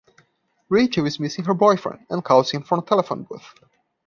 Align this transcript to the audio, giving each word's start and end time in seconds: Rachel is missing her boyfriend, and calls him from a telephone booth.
Rachel 0.67 1.05
is 1.05 1.19
missing 1.19 1.45
her 1.45 1.53
boyfriend, 1.53 2.07
and 2.09 2.25
calls 2.25 2.49
him 2.49 2.63
from 2.63 2.79
a 2.79 2.83
telephone 2.83 3.21
booth. 3.21 3.53